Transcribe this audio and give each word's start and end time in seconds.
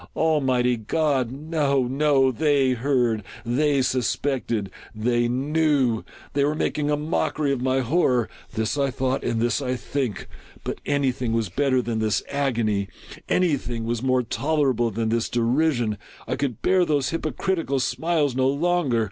Almighty 0.15 0.77
God!— 0.77 1.31
no, 1.51 1.83
no! 1.83 2.31
They 2.31 2.71
heard!— 2.71 3.21
they 3.45 3.83
suspected!— 3.83 4.71
they 5.05 5.27
knew 5.27 6.03
/—they 6.33 6.43
were 6.43 6.55
making 6.55 6.89
a 6.89 6.97
mockery 6.97 7.51
of 7.51 7.61
my 7.61 7.81
hor 7.81 8.27
ror!— 8.27 8.27
this 8.55 8.79
I 8.79 8.89
thought, 8.89 9.23
and 9.23 9.39
this 9.39 9.61
I 9.61 9.75
think. 9.75 10.27
But 10.63 10.81
any 10.87 11.11
thing 11.11 11.33
was 11.33 11.49
better 11.49 11.83
than 11.83 11.99
this 11.99 12.23
agony! 12.31 12.87
Any 13.29 13.57
thing 13.57 13.83
was 13.83 14.01
more 14.01 14.23
tolera 14.23 14.75
ble 14.75 14.89
than 14.89 15.09
this 15.09 15.29
derision! 15.29 15.99
I 16.27 16.35
could 16.35 16.63
bear 16.63 16.83
those 16.83 17.11
hypocritical 17.11 17.79
smiles 17.79 18.35
no 18.35 18.47
longer 18.47 18.99